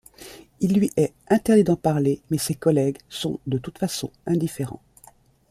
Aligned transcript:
Il 0.61 0.73
lui 0.79 0.89
est 0.97 1.13
interdit 1.29 1.63
d'en 1.63 1.75
parler, 1.75 2.21
mais 2.31 2.39
ses 2.39 2.55
collègues 2.55 2.97
sont 3.07 3.39
de 3.45 3.59
toute 3.59 3.77
façon 3.77 4.09
indifférents. 4.25 4.81